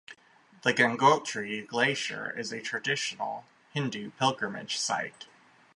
[0.63, 5.27] The Gangotri glacier is a traditional Hindu pilgrimage site.